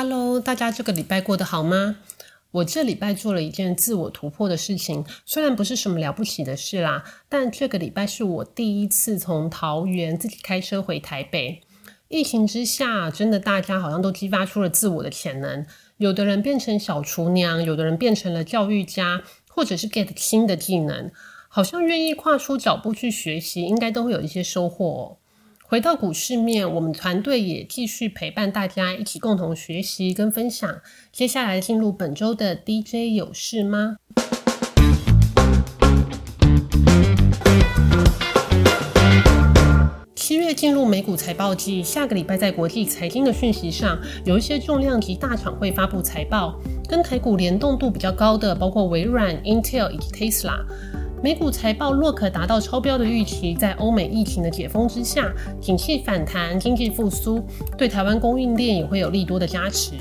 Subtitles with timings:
[0.00, 1.96] Hello，大家这个礼拜过得好吗？
[2.52, 11.62] 我这礼拜做了一件自我突破的事情，虽然不是什么了不起的事啦，但这个礼拜是我第一次从桃园自己开车回台北。
[12.06, 15.66] 疫情之下，真的大家好像都激发出了自我的潜能，
[15.96, 21.10] 有的人变成小厨娘，有的人变成了教育家，或者是 get 新的技能，
[21.48, 25.16] 好像愿意跨出脚步去学习，应该都会有一些收获哦。
[25.70, 30.80] 回到股市面，我们团队也继续陪伴大家一起共同学习跟分享。
[31.12, 33.96] 接下来进入本周的 DJ 有事吗？
[40.16, 50.64] 七月进入美股财报季，下个礼拜在国际财经的讯息上，有一些重量级大厂会发布财报，跟台股联动度比较高的，包括微软、Intel 以及 Tesla。
[51.20, 57.44] 美股财报若可达到超标的预期，在欧美疫情的解封之下，景气反弹、经济复苏，
[57.76, 59.94] 对台湾供应链也会有利多的加持。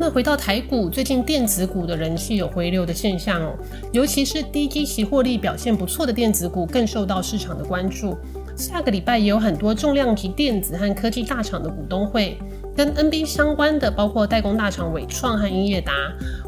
[0.00, 3.54] 那回到台股，最近电子股的人气有回流的现象哦，
[3.92, 8.16] 尤其是低基期获利表现不错的电子股更受到市场的关注。
[8.56, 12.38] 下个礼拜也有很多重量级电子和科技大厂的股东会，
[12.74, 15.92] 跟 NB 相关的包括代工大厂伟创和英业达。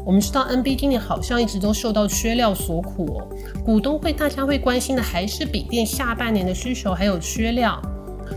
[0.03, 3.27] 我们知道 NB 今年好像一直都受到缺料所苦哦。
[3.63, 7.79] 股东会大家会关心的还是笔电下半年的需求，还有缺料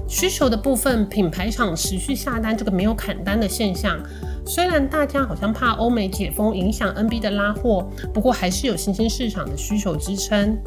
[0.06, 3.98] 需求的部分，品牌厂持续下单，这个没有砍单的现象。
[4.45, 10.59] 虽然大家好像怕欧美解封影响 NB 的拉货，不过还是有新兴市场的需求支撑。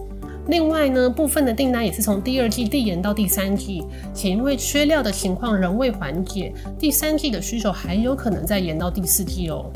[0.47, 9.71] 另外呢，部分的订单也是从第二季递延到第三季，且因为缺料的情况仍未缓解，第三季的需求还有可能再延到第四季哦。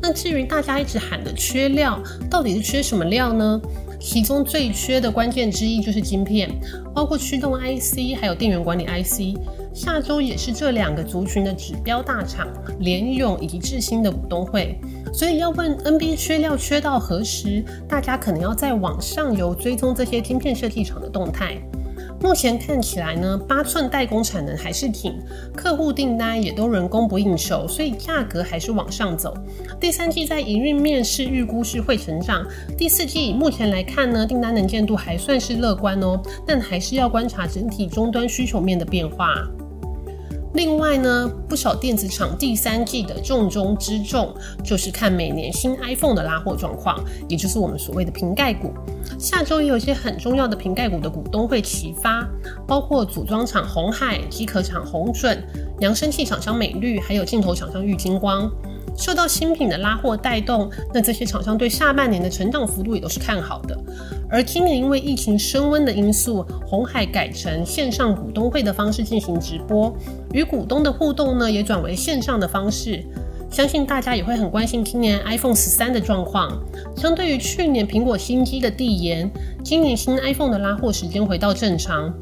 [0.00, 2.00] 那至于大家一直喊的缺料，
[2.30, 3.60] 到底是缺什么料呢？
[4.00, 6.48] 其中最缺的关键之一就是晶片，
[6.94, 9.36] 包括驱动 IC 还有电源管理 IC。
[9.78, 12.48] 下周也是这两个族群的指标大厂
[12.80, 14.76] 联咏以及智新的股东会。
[15.14, 21.56] 所以要问 NB 缺料缺到何时，大家可能要再往上游追踪这些晶片设计厂的动态。
[22.20, 25.14] 目前看起来呢，八寸代工产能还是挺，
[25.54, 29.32] 客户订单也都人供不应求，所以价格还是往上走。
[29.78, 32.44] 第三季在营运面是预估是会成长，
[32.76, 39.48] 第四季目前来看呢，订单能见度还算是乐观哦，但还是要观察整体终端需求面的变化。
[40.58, 46.98] 另外呢，不少电子厂第三季的重中之重就是看每年新 iPhone 的拉货状况，
[47.28, 48.72] 也就是我们所谓的瓶盖股。
[49.20, 52.28] 下周也有一些很重要的瓶盖股的股东会齐发，
[52.66, 55.40] 包括组装厂红海、机壳厂红准、
[55.78, 58.50] 扬声器厂商美绿，还有镜头厂商玉金光。
[58.96, 63.78] 受到新品的拉货带动，那这些厂商对下半年的成长幅度也都是看好的。
[64.30, 69.94] 而今年因为疫情升温的因素，红海改成线上股东会的方式进行直播，
[70.32, 73.04] 与股东的互动呢也转为线上的方式。
[73.50, 76.60] 相信大家也会很关心今年 iPhone 十三的状况。
[76.94, 79.30] 相对于去年苹果新机的递延，
[79.64, 82.12] 今年新 iPhone 的拉货时间回到正常。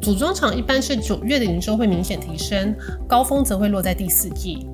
[0.00, 2.74] 组装厂一般是九月的营收会明显提升，
[3.06, 4.66] 高峰则会落在第四季。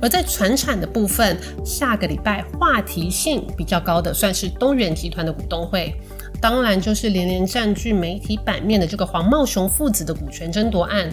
[0.00, 5.94] 而在船产的部分，下个礼拜话题性比较高的，算是东元集团的股东会，
[6.40, 11.10] 当然就是连连占据媒体版面的这个黄茂雄父子的股权争夺案，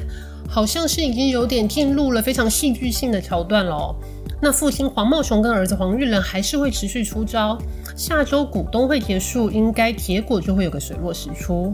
[0.48, 3.96] 好像是已经有点进入了非常戏剧性的桥段了。
[4.42, 7.58] 那父亲黄茂雄跟儿子黄玉仁还是会持续出招，
[7.96, 11.74] 下周股东会结束，应该结果就会有个水落石出。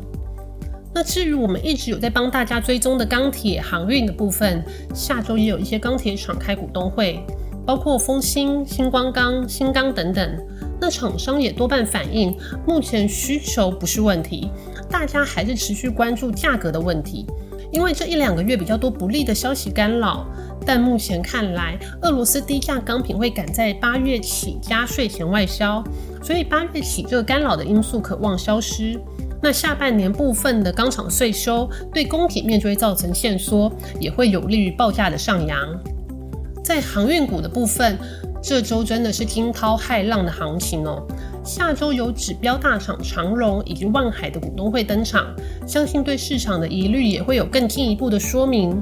[0.94, 4.64] 那至于我们一直有在帮大家追踪的钢铁航运的部分，
[4.94, 7.24] 下周也有一些钢铁厂开股东会，
[7.66, 10.38] 包括丰兴、星光钢、新钢等等。
[10.80, 12.36] 那厂商也多半反映，
[12.68, 14.50] 目前需求不是问题，
[14.90, 17.26] 大家还是持续关注价格的问题。
[17.72, 20.26] 因为这一两个月比较多不利的消息干扰，
[20.66, 25.82] 但目前看来，俄罗斯低价钢品会赶在八月起加税前外销，
[26.22, 29.00] 所以八月起这个干扰的因素可望消失。
[29.42, 35.58] 那下半年部分的钢厂税收对供给面就会造成限缩，也会有利于报价的上扬。
[36.64, 37.98] 在航运股的部分，
[38.42, 41.04] 这周真的是惊涛骇浪的行情哦。
[41.44, 45.26] 下周有指标大厂长荣以及万海的股东会登场，
[45.66, 48.80] 相信对市场的疑虑也会有更进一步的说明。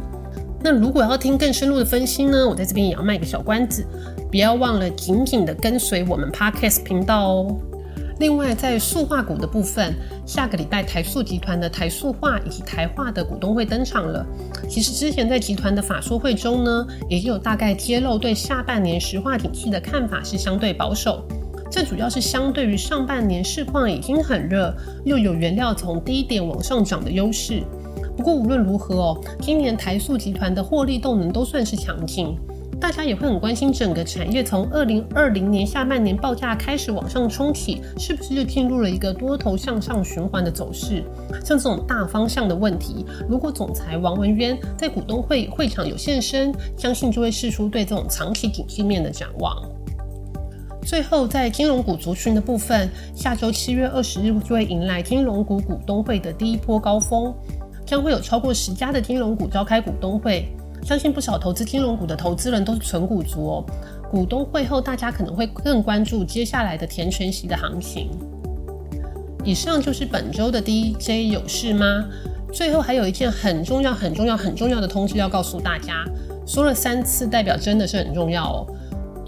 [0.61, 3.85] 那如果要听更深入的分析呢，我在这边也要卖个小关子，
[4.29, 7.57] 不要忘了紧紧的跟随我们 Podcast 频道哦。
[8.19, 9.95] 另外，在塑化股的部分，
[10.25, 14.25] 下个礼拜台塑集团的台塑化以及台化的股东会登场了。
[14.69, 21.23] 其实之前在集团的法说会中呢，也有大概揭露对下半年石化景气的看法是相对保守。
[21.71, 24.75] 这主要是相对于上半年市况已经很热，
[25.05, 27.63] 又有原料从低点往上涨的优势。
[28.17, 32.37] 不过无论如何哦，今年台塑集团的获利动能都算是强劲。
[32.79, 41.03] 大家也会很关心整个产业从二零二零年下半年报价开始往上冲起，是不是就进入了一个多头向上循环的走势？
[41.43, 49.55] 像这种大方向的问题，如果总裁王文渊在股东会会场有现身，相信就会释出对这种长期景气面的展望。
[50.81, 57.33] 最后，在金融股族群的部分，下周七月二十日就会迎来金融股股东会的第一波高峰，
[57.85, 60.47] 将会有超过十家的金融股召开股东会。
[60.83, 63.65] 相信不少投资金融股的投资人都是纯股族哦。
[64.09, 68.09] 股东会后，大家可能会更关注接下来的填权息的行情。
[69.43, 72.05] 以上就是本周的 DJ 有事吗？
[72.51, 76.03] 最后还有一件很重要、很重要、很重要的通知要告诉大家，
[76.47, 78.67] 说了三次，代表真的是很重要哦。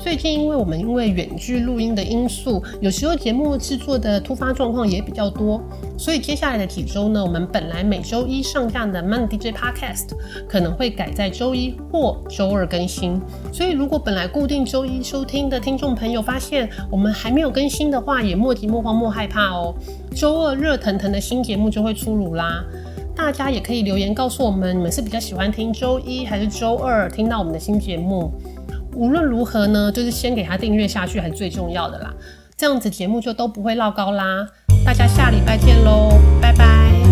[0.02, 5.62] 最近，因为我们因为远距录音的因素，有时候节目制作的突发状况也比较多，
[5.96, 10.08] 所以接下来的几周呢，我们本来每周一上架的 Man DJ Podcast
[10.50, 13.22] 可能会改在周一或周二更新。
[13.54, 19.72] 所以，如果本来固定周一收听的听众朋友发现我们还没有更新的话，也莫急莫慌莫害怕哦。
[20.16, 22.66] 周二热腾腾的新节目就会出炉啦！
[23.16, 28.32] 大家也可以留言告诉我们，你们是比较喜欢听周一还是周二听到我们的新节目。
[28.94, 32.14] 无论如何呢，就是先给他订阅下去，还是最重要的啦。
[32.58, 34.48] 这样子节目就都不会落高啦。
[34.86, 37.11] 大家下礼拜见喽，拜拜。